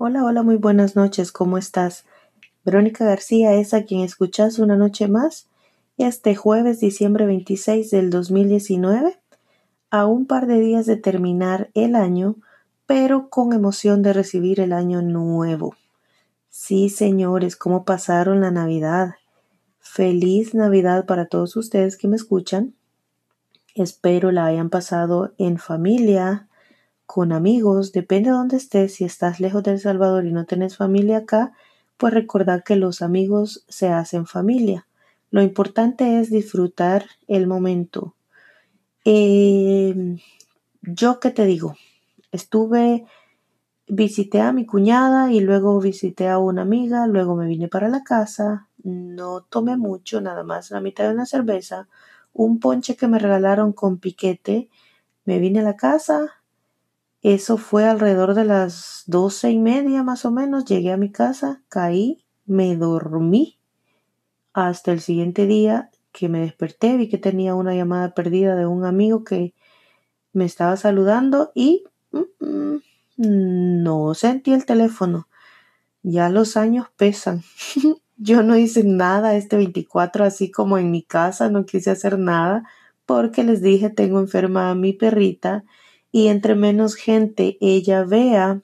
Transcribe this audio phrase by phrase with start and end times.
[0.00, 2.04] Hola, hola, muy buenas noches, ¿cómo estás?
[2.64, 5.48] Verónica García es a quien escuchas una noche más
[5.96, 9.18] este jueves, diciembre 26 del 2019,
[9.90, 12.36] a un par de días de terminar el año,
[12.86, 15.74] pero con emoción de recibir el año nuevo.
[16.48, 19.16] Sí, señores, ¿cómo pasaron la Navidad?
[19.80, 22.72] Feliz Navidad para todos ustedes que me escuchan.
[23.74, 26.47] Espero la hayan pasado en familia,
[27.08, 28.96] con amigos, depende de dónde estés.
[28.96, 31.54] Si estás lejos de El Salvador y no tenés familia acá,
[31.96, 34.86] pues recordar que los amigos se hacen familia.
[35.30, 38.14] Lo importante es disfrutar el momento.
[39.06, 40.18] Eh,
[40.82, 41.76] yo qué te digo,
[42.30, 43.06] estuve,
[43.86, 48.04] visité a mi cuñada y luego visité a una amiga, luego me vine para la
[48.04, 51.88] casa, no tomé mucho, nada más la mitad de una cerveza,
[52.34, 54.68] un ponche que me regalaron con piquete,
[55.24, 56.37] me vine a la casa,
[57.22, 60.64] eso fue alrededor de las doce y media más o menos.
[60.64, 63.58] Llegué a mi casa, caí, me dormí
[64.52, 68.84] hasta el siguiente día que me desperté, vi que tenía una llamada perdida de un
[68.84, 69.54] amigo que
[70.32, 72.76] me estaba saludando y mm,
[73.18, 75.28] mm, no sentí el teléfono.
[76.02, 77.42] Ya los años pesan.
[78.16, 82.64] Yo no hice nada este 24 así como en mi casa, no quise hacer nada
[83.06, 85.64] porque les dije tengo enferma a mi perrita
[86.10, 88.62] y entre menos gente ella vea,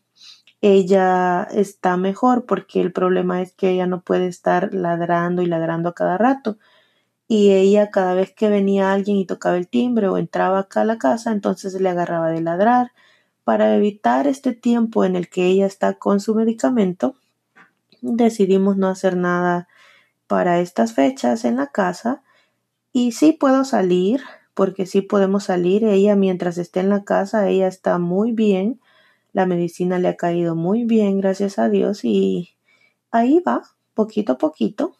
[0.61, 5.91] ella está mejor porque el problema es que ella no puede estar ladrando y ladrando
[5.91, 6.59] a cada rato.
[7.28, 10.84] Y ella cada vez que venía alguien y tocaba el timbre o entraba acá a
[10.86, 12.92] la casa, entonces le agarraba de ladrar.
[13.45, 17.14] Para evitar este tiempo en el que ella está con su medicamento,
[18.01, 19.69] decidimos no hacer nada
[20.27, 22.23] para estas fechas en la casa.
[22.92, 24.23] Y sí puedo salir,
[24.55, 25.85] porque sí podemos salir.
[25.85, 28.81] Ella mientras esté en la casa, ella está muy bien.
[29.33, 32.05] La medicina le ha caído muy bien, gracias a Dios.
[32.05, 32.51] Y
[33.11, 33.63] ahí va,
[33.95, 34.97] poquito a poquito,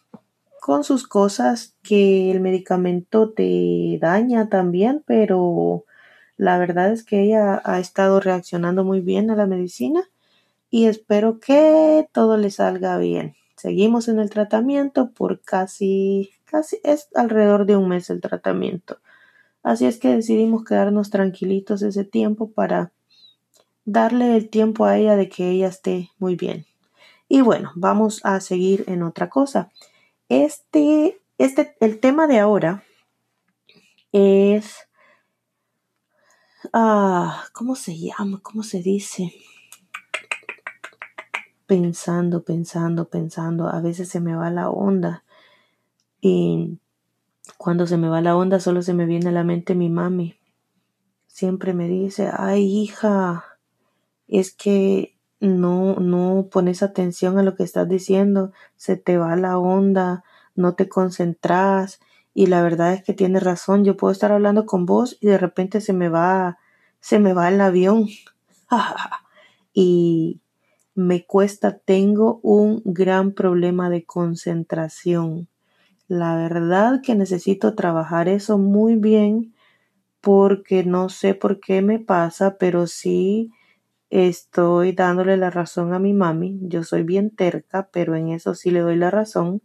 [0.61, 5.85] con sus cosas que el medicamento te daña también, pero
[6.37, 10.03] la verdad es que ella ha estado reaccionando muy bien a la medicina
[10.70, 13.37] y espero que todo le salga bien.
[13.57, 18.98] Seguimos en el tratamiento por casi, casi es alrededor de un mes el tratamiento.
[19.64, 22.92] Así es que decidimos quedarnos tranquilitos ese tiempo para
[23.86, 26.67] darle el tiempo a ella de que ella esté muy bien.
[27.29, 29.70] Y bueno, vamos a seguir en otra cosa.
[30.29, 32.85] Este, este, el tema de ahora
[34.13, 34.86] es,
[36.75, 38.41] ah, ¿cómo se llama?
[38.42, 39.33] ¿Cómo se dice?
[41.67, 43.69] Pensando, pensando, pensando.
[43.70, 45.25] A veces se me va la onda.
[46.20, 46.79] Y
[47.57, 50.39] cuando se me va la onda, solo se me viene a la mente mi mami.
[51.27, 53.45] Siempre me dice, ay hija,
[54.29, 59.59] es que no, no pones atención a lo que estás diciendo, se te va la
[59.59, 60.25] onda,
[60.55, 62.01] no te concentras.
[62.33, 65.39] Y la verdad es que tienes razón, yo puedo estar hablando con vos y de
[65.39, 66.59] repente se me va,
[67.01, 68.09] se me va el avión.
[69.73, 70.41] y
[70.95, 75.49] me cuesta, tengo un gran problema de concentración.
[76.09, 79.55] La verdad que necesito trabajar eso muy bien
[80.20, 83.53] porque no sé por qué me pasa, pero sí
[84.11, 86.59] estoy dándole la razón a mi mami.
[86.63, 89.63] Yo soy bien terca, pero en eso sí le doy la razón.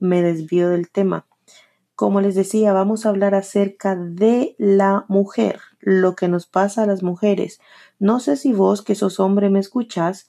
[0.00, 1.26] Me desvío del tema.
[1.96, 6.86] Como les decía, vamos a hablar acerca de la mujer, lo que nos pasa a
[6.86, 7.60] las mujeres.
[7.98, 10.28] No sé si vos, que sos hombre, me escuchás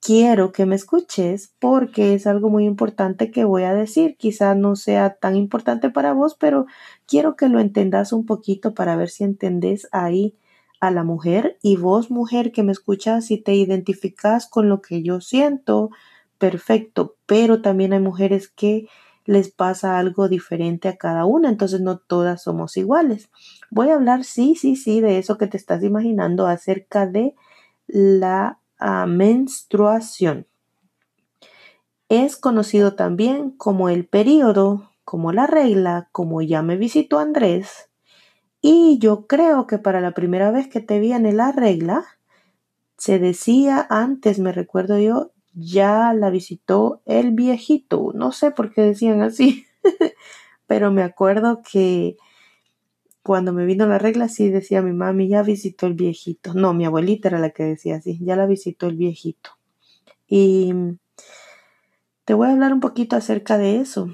[0.00, 4.16] quiero que me escuches porque es algo muy importante que voy a decir.
[4.16, 6.66] Quizá no sea tan importante para vos, pero
[7.06, 10.34] quiero que lo entendas un poquito para ver si entendés ahí
[10.80, 15.02] a la mujer y vos mujer que me escuchas si te identificas con lo que
[15.02, 15.90] yo siento,
[16.38, 18.88] perfecto, pero también hay mujeres que
[19.26, 23.30] les pasa algo diferente a cada una, entonces no todas somos iguales.
[23.70, 27.34] Voy a hablar, sí, sí, sí, de eso que te estás imaginando acerca de
[27.86, 28.58] la
[29.06, 30.46] menstruación.
[32.08, 37.90] Es conocido también como el periodo, como la regla, como ya me visitó Andrés.
[38.60, 42.04] Y yo creo que para la primera vez que te viene la regla,
[42.98, 48.12] se decía antes, me recuerdo yo, ya la visitó el viejito.
[48.14, 49.66] No sé por qué decían así,
[50.66, 52.16] pero me acuerdo que
[53.22, 56.54] cuando me vino la regla, sí decía mi mami, ya visitó el viejito.
[56.54, 59.50] No, mi abuelita era la que decía así, ya la visitó el viejito.
[60.26, 60.72] Y
[62.24, 64.08] te voy a hablar un poquito acerca de eso.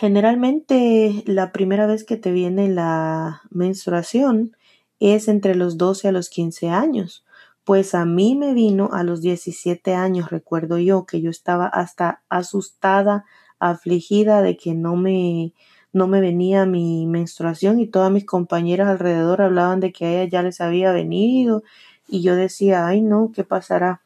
[0.00, 4.56] Generalmente la primera vez que te viene la menstruación
[5.00, 7.24] es entre los 12 a los 15 años.
[7.64, 12.22] Pues a mí me vino a los 17 años, recuerdo yo, que yo estaba hasta
[12.28, 13.24] asustada,
[13.58, 15.54] afligida de que no me,
[15.94, 20.30] no me venía mi menstruación y todas mis compañeras alrededor hablaban de que a ella
[20.30, 21.62] ya les había venido
[22.08, 24.02] y yo decía, ay no, ¿qué pasará?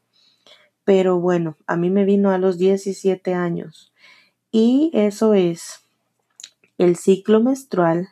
[0.84, 3.92] Pero bueno, a mí me vino a los 17 años
[4.52, 5.80] y eso es
[6.78, 8.08] el ciclo menstrual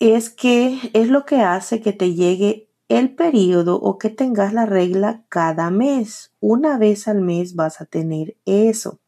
[0.00, 4.64] es que es lo que hace que te llegue el periodo o que tengas la
[4.64, 6.32] regla cada mes.
[6.40, 9.00] Una vez al mes vas a tener eso.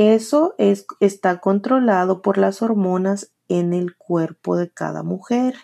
[0.00, 5.56] Eso es, está controlado por las hormonas en el cuerpo de cada mujer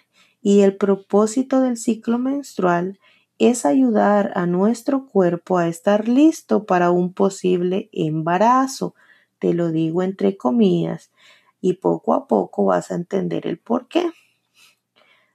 [0.43, 2.99] y el propósito del ciclo menstrual
[3.39, 8.97] es ayudar a nuestro cuerpo a estar listo para un posible embarazo.
[9.39, 11.13] Te lo digo entre comillas
[11.61, 14.11] y poco a poco vas a entender el por qué.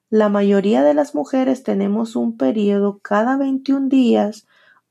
[0.10, 4.46] La mayoría de las mujeres tenemos un periodo cada 21 días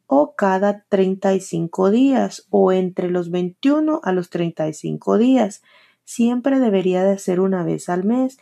[0.09, 5.63] o cada 35 días o entre los 21 a los 35 días.
[6.05, 8.39] Siempre debería de ser una vez al mes,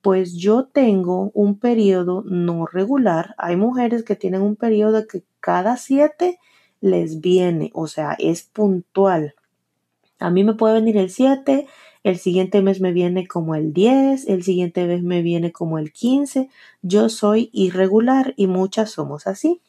[0.00, 3.34] pues yo tengo un periodo no regular.
[3.36, 6.38] Hay mujeres que tienen un periodo que cada 7
[6.80, 9.34] les viene, o sea, es puntual.
[10.18, 11.66] A mí me puede venir el 7,
[12.04, 15.92] el siguiente mes me viene como el 10, el siguiente mes me viene como el
[15.92, 16.48] 15.
[16.80, 19.60] Yo soy irregular y muchas somos así.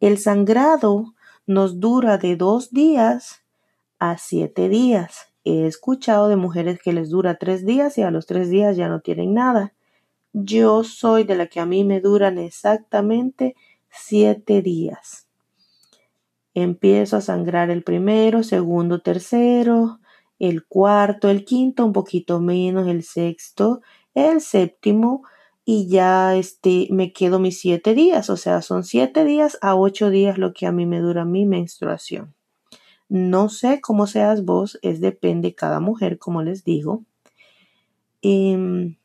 [0.00, 1.14] El sangrado
[1.46, 3.44] nos dura de dos días
[3.98, 5.32] a siete días.
[5.44, 8.88] He escuchado de mujeres que les dura tres días y a los tres días ya
[8.88, 9.72] no tienen nada.
[10.32, 13.54] Yo soy de la que a mí me duran exactamente
[13.88, 15.28] siete días.
[16.52, 20.00] Empiezo a sangrar el primero, segundo, tercero,
[20.38, 23.80] el cuarto, el quinto, un poquito menos, el sexto,
[24.14, 25.22] el séptimo,
[25.68, 30.10] y ya este, me quedo mis siete días, o sea, son siete días a ocho
[30.10, 32.36] días lo que a mí me dura mi menstruación.
[33.08, 37.04] No sé cómo seas vos, es depende cada mujer, como les digo.
[38.22, 38.96] Em,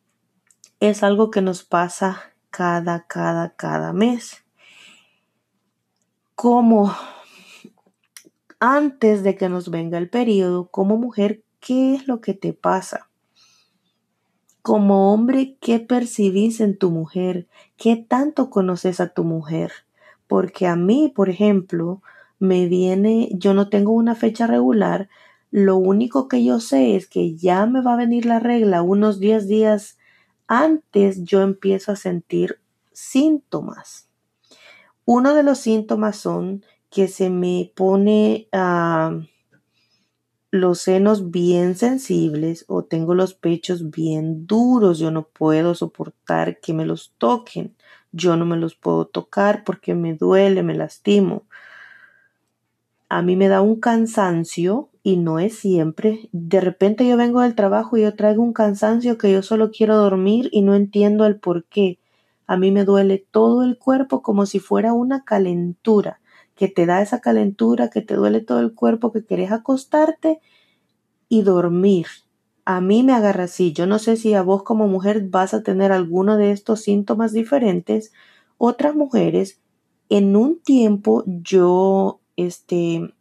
[0.79, 4.45] es algo que nos pasa cada, cada, cada mes.
[6.35, 6.93] Como
[8.59, 13.10] antes de que nos venga el periodo, como mujer, ¿qué es lo que te pasa?
[14.61, 17.47] Como hombre, ¿qué percibís en tu mujer?
[17.77, 19.71] ¿Qué tanto conoces a tu mujer?
[20.27, 22.03] Porque a mí, por ejemplo,
[22.37, 25.09] me viene, yo no tengo una fecha regular,
[25.49, 29.19] lo único que yo sé es que ya me va a venir la regla unos
[29.19, 29.97] 10 días
[30.47, 32.59] antes yo empiezo a sentir
[32.93, 34.09] síntomas.
[35.05, 39.21] Uno de los síntomas son que se me pone a
[40.51, 46.73] los senos bien sensibles o tengo los pechos bien duros, yo no puedo soportar que
[46.73, 47.73] me los toquen,
[48.11, 51.45] yo no me los puedo tocar porque me duele, me lastimo.
[53.07, 56.29] A mí me da un cansancio y no es siempre.
[56.33, 59.95] De repente yo vengo del trabajo y yo traigo un cansancio que yo solo quiero
[59.95, 61.99] dormir y no entiendo el por qué.
[62.45, 66.20] A mí me duele todo el cuerpo como si fuera una calentura
[66.55, 70.39] que te da esa calentura, que te duele todo el cuerpo, que querés acostarte
[71.29, 72.07] y dormir.
[72.65, 73.73] A mí me agarra así.
[73.73, 77.33] Yo no sé si a vos como mujer vas a tener alguno de estos síntomas
[77.33, 78.13] diferentes.
[78.57, 79.59] Otras mujeres,
[80.09, 83.13] en un tiempo yo, este,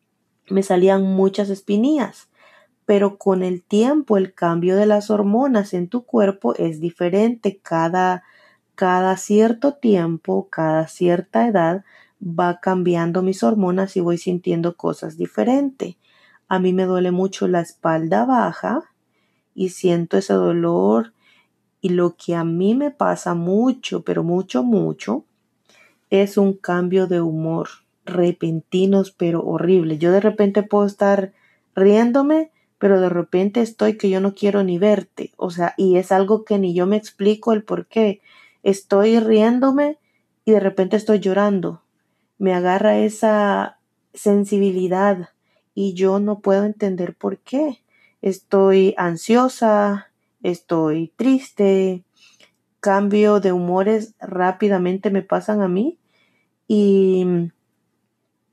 [0.49, 2.28] me salían muchas espinillas,
[2.84, 7.60] pero con el tiempo el cambio de las hormonas en tu cuerpo es diferente.
[7.62, 8.25] Cada,
[8.75, 11.84] cada cierto tiempo, cada cierta edad,
[12.20, 15.96] va cambiando mis hormonas y voy sintiendo cosas diferentes.
[16.48, 18.84] A mí me duele mucho la espalda baja
[19.54, 21.14] y siento ese dolor
[21.80, 25.24] y lo que a mí me pasa mucho, pero mucho, mucho,
[26.10, 27.68] es un cambio de humor
[28.04, 29.98] repentinos, pero horrible.
[29.98, 31.32] Yo de repente puedo estar
[31.74, 35.32] riéndome, pero de repente estoy que yo no quiero ni verte.
[35.36, 38.20] O sea, y es algo que ni yo me explico el por qué.
[38.62, 39.98] Estoy riéndome
[40.44, 41.82] y de repente estoy llorando
[42.40, 43.78] me agarra esa
[44.14, 45.28] sensibilidad
[45.75, 47.82] y yo no puedo entender por qué.
[48.23, 50.11] Estoy ansiosa,
[50.42, 52.02] estoy triste,
[52.80, 55.99] cambio de humores rápidamente me pasan a mí
[56.66, 57.26] y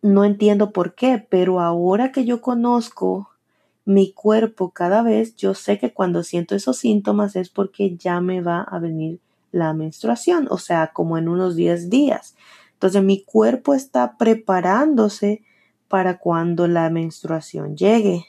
[0.02, 3.30] no entiendo por qué, pero ahora que yo conozco
[3.86, 8.42] mi cuerpo cada vez, yo sé que cuando siento esos síntomas es porque ya me
[8.42, 9.22] va a venir
[9.54, 12.36] la menstruación, o sea, como en unos 10 días.
[12.78, 15.42] Entonces mi cuerpo está preparándose
[15.88, 18.26] para cuando la menstruación llegue.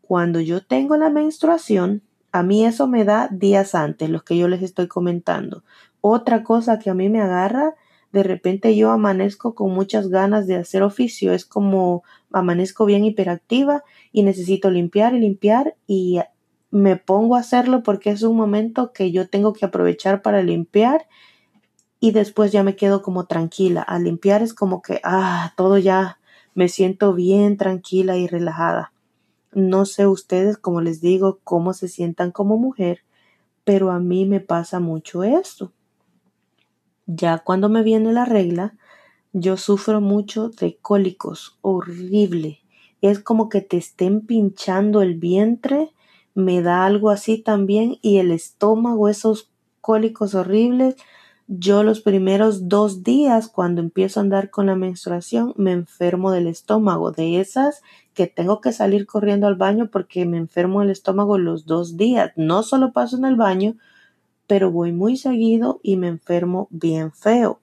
[0.00, 2.00] Cuando yo tengo la menstruación,
[2.32, 5.62] a mí eso me da días antes, los que yo les estoy comentando.
[6.00, 7.74] otra cosa que a mí me agarra,
[8.12, 13.84] de repente yo amanezco con muchas ganas de hacer oficio, es como amanezco bien hiperactiva
[14.10, 16.20] y necesito limpiar y limpiar y
[16.70, 21.06] me pongo a hacerlo porque es un momento que yo tengo que aprovechar para limpiar
[22.02, 23.80] y después ya me quedo como tranquila.
[23.80, 26.18] Al limpiar es como que, ah, todo ya
[26.52, 28.92] me siento bien tranquila y relajada.
[29.52, 33.04] No sé ustedes, como les digo, cómo se sientan como mujer,
[33.62, 35.70] pero a mí me pasa mucho esto.
[37.06, 38.74] Ya cuando me viene la regla,
[39.32, 42.62] yo sufro mucho de cólicos, horrible.
[43.00, 45.92] Es como que te estén pinchando el vientre,
[46.34, 50.96] me da algo así también y el estómago, esos cólicos horribles.
[51.48, 56.46] Yo los primeros dos días cuando empiezo a andar con la menstruación me enfermo del
[56.46, 57.82] estómago, de esas
[58.14, 62.32] que tengo que salir corriendo al baño porque me enfermo el estómago los dos días.
[62.36, 63.76] No solo paso en el baño,
[64.46, 67.60] pero voy muy seguido y me enfermo bien feo.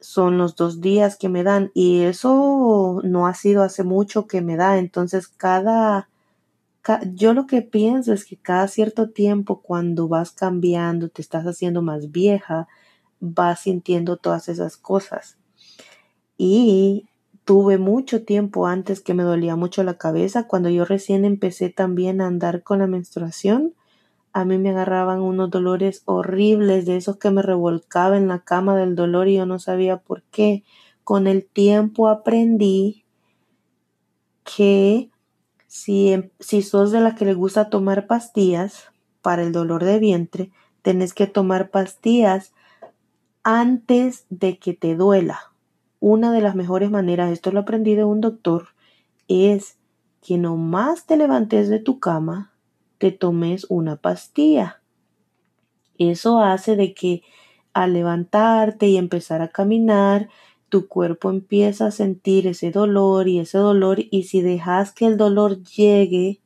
[0.00, 4.40] Son los dos días que me dan y eso no ha sido hace mucho que
[4.40, 4.78] me da.
[4.78, 6.08] Entonces cada,
[7.12, 11.82] yo lo que pienso es que cada cierto tiempo cuando vas cambiando, te estás haciendo
[11.82, 12.68] más vieja,
[13.20, 15.38] vas sintiendo todas esas cosas.
[16.36, 17.08] Y
[17.44, 20.46] tuve mucho tiempo antes que me dolía mucho la cabeza.
[20.46, 23.74] Cuando yo recién empecé también a andar con la menstruación,
[24.32, 28.76] a mí me agarraban unos dolores horribles, de esos que me revolcaba en la cama
[28.76, 30.62] del dolor y yo no sabía por qué.
[31.04, 33.04] Con el tiempo aprendí
[34.44, 35.10] que
[35.66, 38.84] si, em, si sos de la que le gusta tomar pastillas
[39.22, 40.50] para el dolor de vientre,
[40.82, 42.52] tenés que tomar pastillas
[43.50, 45.54] antes de que te duela
[46.00, 48.66] una de las mejores maneras, esto lo aprendí de un doctor,
[49.26, 49.78] es
[50.20, 52.52] que no más te levantes de tu cama,
[52.98, 54.82] te tomes una pastilla.
[55.96, 57.22] Eso hace de que
[57.72, 60.28] al levantarte y empezar a caminar,
[60.68, 65.16] tu cuerpo empieza a sentir ese dolor y ese dolor y si dejas que el
[65.16, 66.42] dolor llegue,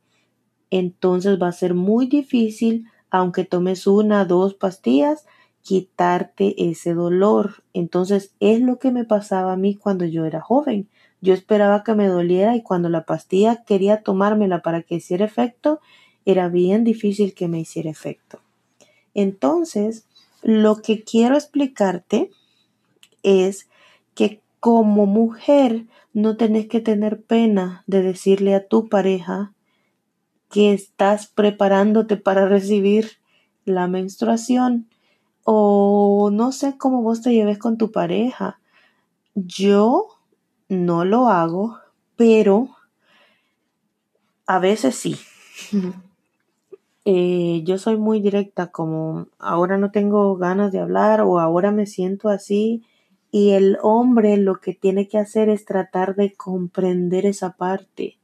[0.71, 5.27] entonces va a ser muy difícil, aunque tomes una, dos pastillas,
[5.63, 7.63] quitarte ese dolor.
[7.73, 10.89] Entonces es lo que me pasaba a mí cuando yo era joven.
[11.21, 15.81] Yo esperaba que me doliera y cuando la pastilla quería tomármela para que hiciera efecto,
[16.25, 18.41] era bien difícil que me hiciera efecto.
[19.15, 20.07] Entonces,
[20.43, 22.31] lo que quiero explicarte
[23.23, 23.69] es
[24.15, 29.53] que como mujer no tenés que tener pena de decirle a tu pareja
[30.51, 33.13] que estás preparándote para recibir
[33.65, 34.89] la menstruación
[35.45, 38.61] o no sé cómo vos te lleves con tu pareja.
[39.35, 40.09] Yo
[40.69, 41.79] no lo hago,
[42.17, 42.69] pero
[44.47, 45.17] a veces sí.
[47.05, 51.87] Eh, yo soy muy directa, como ahora no tengo ganas de hablar o ahora me
[51.87, 52.85] siento así.
[53.31, 58.19] Y el hombre lo que tiene que hacer es tratar de comprender esa parte.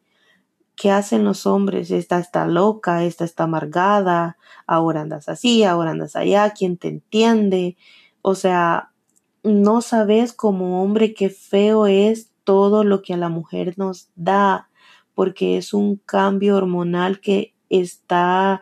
[0.78, 1.90] ¿Qué hacen los hombres?
[1.90, 7.76] Esta está loca, esta está amargada, ahora andas así, ahora andas allá, ¿quién te entiende?
[8.22, 8.92] O sea,
[9.42, 14.70] no sabes como hombre qué feo es todo lo que a la mujer nos da,
[15.14, 18.60] porque es un cambio hormonal que está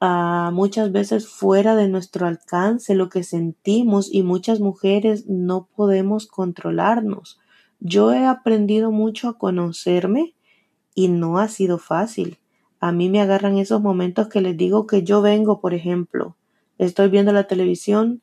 [0.00, 6.28] ah, muchas veces fuera de nuestro alcance, lo que sentimos y muchas mujeres no podemos
[6.28, 7.40] controlarnos.
[7.80, 10.36] Yo he aprendido mucho a conocerme
[11.00, 12.38] y no ha sido fácil.
[12.78, 16.36] A mí me agarran esos momentos que les digo que yo vengo, por ejemplo,
[16.76, 18.20] estoy viendo la televisión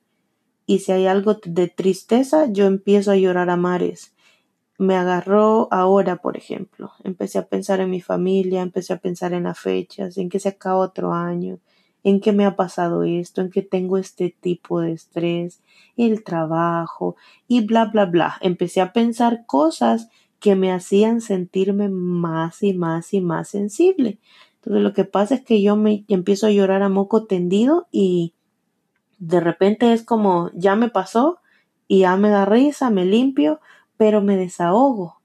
[0.67, 4.13] y si hay algo de tristeza, yo empiezo a llorar a mares.
[4.77, 6.91] Me agarró ahora, por ejemplo.
[7.03, 10.50] Empecé a pensar en mi familia, empecé a pensar en las fechas, en que se
[10.50, 11.57] acaba otro año,
[12.03, 15.63] en que me ha pasado esto, en que tengo este tipo de estrés,
[15.96, 17.15] el trabajo
[17.48, 18.38] y bla, bla, bla.
[18.41, 24.20] Empecé a pensar cosas que me hacían sentirme más y más y más sensible.
[24.56, 28.34] Entonces lo que pasa es que yo me empiezo a llorar a moco tendido y
[29.20, 31.39] de repente es como ya me pasó
[31.88, 33.60] y ya me da risa, me limpio,
[33.96, 35.22] pero me desahogo.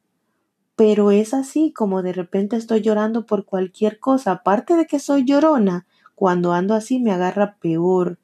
[0.76, 4.32] Pero es así como de repente estoy llorando por cualquier cosa.
[4.32, 8.18] Aparte de que soy llorona, cuando ando así me agarra peor.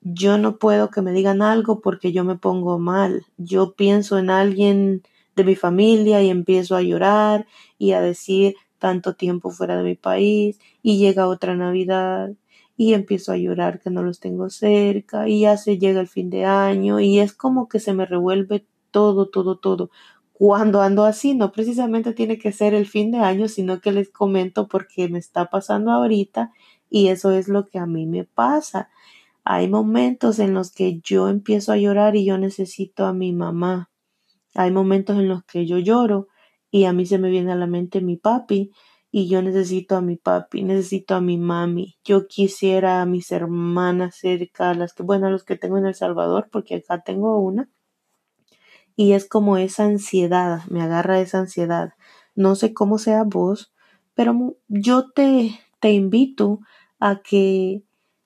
[0.00, 3.24] Yo no puedo que me digan algo porque yo me pongo mal.
[3.38, 5.02] Yo pienso en alguien
[5.36, 7.46] de mi familia y empiezo a llorar
[7.78, 12.30] y a decir tanto tiempo fuera de mi país y llega otra Navidad
[12.76, 16.30] y empiezo a llorar que no los tengo cerca y ya se llega el fin
[16.30, 19.90] de año y es como que se me revuelve todo, todo, todo.
[20.32, 24.10] Cuando ando así, no precisamente tiene que ser el fin de año, sino que les
[24.10, 26.52] comento porque me está pasando ahorita
[26.90, 28.90] y eso es lo que a mí me pasa.
[29.44, 33.90] Hay momentos en los que yo empiezo a llorar y yo necesito a mi mamá.
[34.56, 36.28] Hay momentos en los que yo lloro
[36.70, 38.72] y a mí se me viene a la mente mi papi
[39.10, 41.96] y yo necesito a mi papi, necesito a mi mami.
[42.04, 46.48] Yo quisiera a mis hermanas cerca, las que, bueno, los que tengo en El Salvador,
[46.50, 47.70] porque acá tengo una.
[48.94, 51.92] Y es como esa ansiedad, me agarra esa ansiedad.
[52.34, 53.72] No sé cómo sea vos,
[54.14, 56.60] pero yo te, te invito
[56.98, 57.84] a que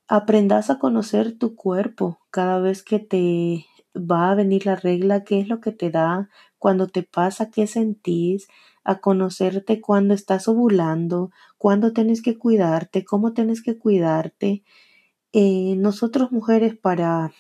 [0.09, 5.41] aprendas a conocer tu cuerpo cada vez que te va a venir la regla, qué
[5.41, 6.29] es lo que te da,
[6.59, 8.49] cuando te pasa, qué sentís,
[8.85, 14.63] a conocerte cuando estás ovulando, cuándo tienes que cuidarte, cómo tienes que cuidarte.
[15.33, 17.33] Eh, nosotros mujeres para,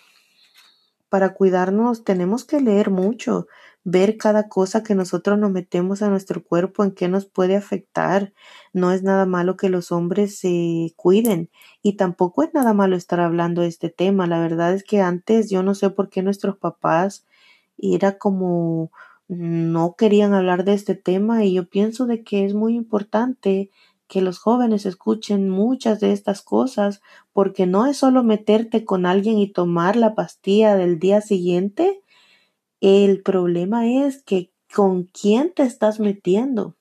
[1.08, 3.46] para cuidarnos tenemos que leer mucho,
[3.84, 8.32] ver cada cosa que nosotros nos metemos a nuestro cuerpo, en qué nos puede afectar.
[8.72, 11.50] No es nada malo que los hombres se cuiden
[11.82, 14.26] y tampoco es nada malo estar hablando de este tema.
[14.26, 17.26] La verdad es que antes yo no sé por qué nuestros papás
[17.78, 18.90] era como
[19.28, 23.70] no querían hablar de este tema y yo pienso de que es muy importante
[24.08, 27.00] que los jóvenes escuchen muchas de estas cosas
[27.32, 32.02] porque no es solo meterte con alguien y tomar la pastilla del día siguiente.
[32.80, 36.76] El problema es que con quién te estás metiendo.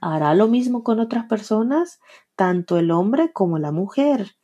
[0.00, 2.00] ¿Hará lo mismo con otras personas?
[2.34, 4.36] Tanto el hombre como la mujer.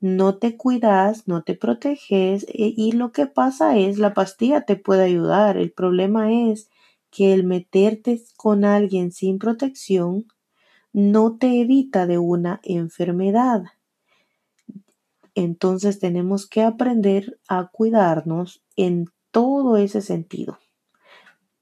[0.00, 4.74] No te cuidas, no te proteges e, y lo que pasa es la pastilla te
[4.74, 5.56] puede ayudar.
[5.56, 6.68] El problema es
[7.10, 10.26] que el meterte con alguien sin protección
[10.92, 13.62] no te evita de una enfermedad.
[15.36, 20.58] Entonces tenemos que aprender a cuidarnos en todo ese sentido.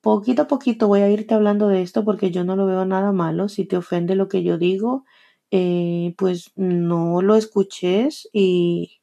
[0.00, 3.12] Poquito a poquito voy a irte hablando de esto porque yo no lo veo nada
[3.12, 3.48] malo.
[3.48, 5.04] Si te ofende lo que yo digo,
[5.50, 9.00] eh, pues no lo escuches y,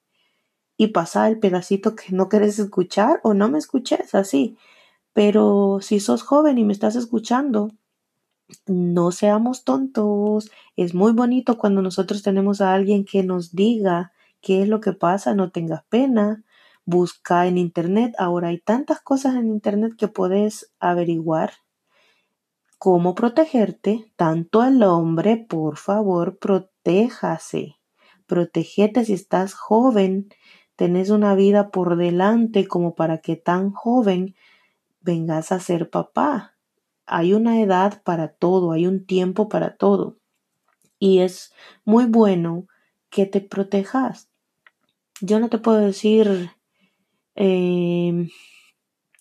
[0.78, 4.58] y pasa el pedacito que no quieres escuchar o no me escuches así.
[5.14, 7.72] Pero si sos joven y me estás escuchando,
[8.68, 10.52] no seamos tontos.
[10.76, 14.94] Es muy bonito cuando nosotros tenemos a alguien que nos diga qué es lo que
[14.94, 16.44] pasa, no tengas pena.
[16.90, 18.16] Busca en internet.
[18.18, 21.52] Ahora hay tantas cosas en internet que puedes averiguar
[22.78, 24.10] cómo protegerte.
[24.16, 27.76] Tanto el hombre, por favor, protéjase.
[28.26, 30.30] Protégete si estás joven.
[30.78, 34.38] Tenés una vida por delante como para que tan joven
[35.02, 36.56] vengas a ser papá.
[37.06, 40.16] Hay una edad para todo, hay un tiempo para todo.
[41.00, 41.52] Y es
[41.84, 42.66] muy bueno
[43.10, 44.30] que te protejas.
[45.20, 46.52] Yo no te puedo decir,
[47.38, 48.30] em,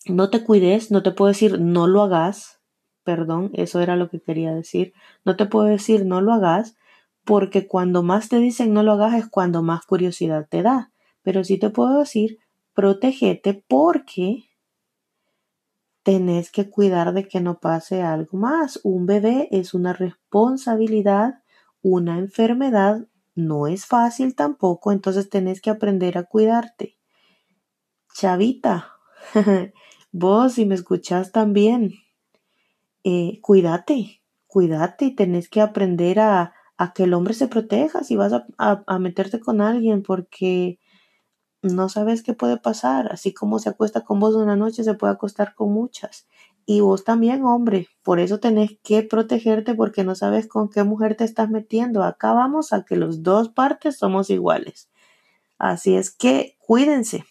[0.07, 2.59] no te cuides, no te puedo decir, no lo hagas.
[3.03, 4.93] Perdón, eso era lo que quería decir.
[5.25, 6.75] No te puedo decir, no lo hagas,
[7.23, 10.91] porque cuando más te dicen no lo hagas es cuando más curiosidad te da.
[11.23, 12.39] Pero sí te puedo decir,
[12.73, 14.45] protégete porque
[16.03, 18.79] tenés que cuidar de que no pase algo más.
[18.83, 21.43] Un bebé es una responsabilidad,
[21.81, 26.96] una enfermedad no es fácil tampoco, entonces tenés que aprender a cuidarte.
[28.17, 28.93] Chavita,
[30.11, 31.93] vos si me escuchás también,
[33.03, 38.15] eh, cuídate, cuídate y tenés que aprender a, a, que el hombre se proteja si
[38.15, 40.79] vas a, a meterte con alguien porque
[41.61, 43.11] no sabes qué puede pasar.
[43.11, 46.27] Así como se acuesta con vos una noche, se puede acostar con muchas.
[46.65, 47.87] Y vos también, hombre.
[48.01, 52.01] Por eso tenés que protegerte porque no sabes con qué mujer te estás metiendo.
[52.03, 54.89] Acá vamos a que los dos partes somos iguales.
[55.59, 57.23] Así es que cuídense.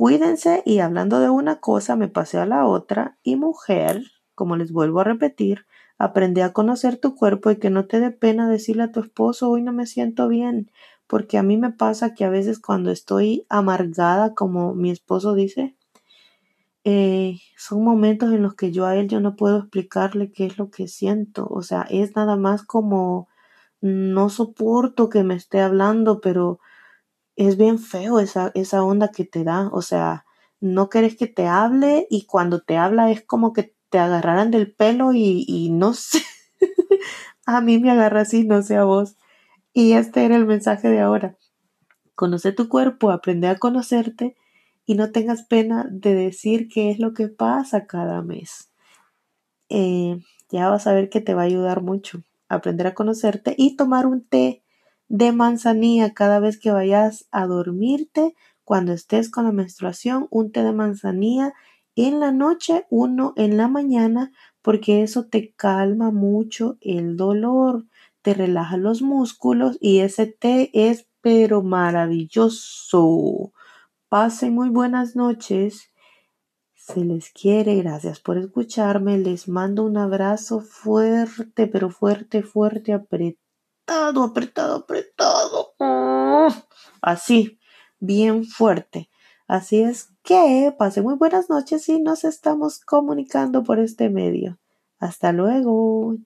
[0.00, 3.18] Cuídense y hablando de una cosa, me pasé a la otra.
[3.22, 4.02] Y mujer,
[4.34, 5.66] como les vuelvo a repetir,
[5.98, 9.50] aprende a conocer tu cuerpo y que no te dé pena decirle a tu esposo,
[9.50, 10.70] hoy no me siento bien
[11.06, 15.76] porque a mí me pasa que a veces cuando estoy amargada, como mi esposo dice,
[16.84, 20.56] eh, son momentos en los que yo a él yo no puedo explicarle qué es
[20.56, 21.46] lo que siento.
[21.46, 23.28] O sea, es nada más como
[23.82, 26.58] no soporto que me esté hablando, pero
[27.48, 29.68] es bien feo esa, esa onda que te da.
[29.72, 30.24] O sea,
[30.60, 34.72] no querés que te hable y cuando te habla es como que te agarraran del
[34.72, 36.22] pelo y, y no sé.
[37.46, 39.16] a mí me agarra así, no sé a vos.
[39.72, 41.36] Y este era el mensaje de ahora.
[42.14, 44.36] Conoce tu cuerpo, aprende a conocerte
[44.86, 48.70] y no tengas pena de decir qué es lo que pasa cada mes.
[49.68, 50.18] Eh,
[50.50, 54.06] ya vas a ver que te va a ayudar mucho aprender a conocerte y tomar
[54.06, 54.62] un té
[55.10, 60.62] de manzanilla cada vez que vayas a dormirte, cuando estés con la menstruación, un té
[60.62, 61.52] de manzanilla
[61.96, 67.84] en la noche, uno en la mañana, porque eso te calma mucho el dolor
[68.22, 73.52] te relaja los músculos y ese té es pero maravilloso.
[74.08, 75.90] Pasen muy buenas noches.
[76.74, 79.18] Se les quiere, gracias por escucharme.
[79.18, 82.94] Les mando un abrazo fuerte, pero fuerte, fuerte,
[83.86, 85.74] apretado, apretado, apretado.
[87.02, 87.58] Así,
[87.98, 89.10] bien fuerte.
[89.46, 94.58] Así es que pasen muy buenas noches y nos estamos comunicando por este medio.
[94.98, 96.16] Hasta luego.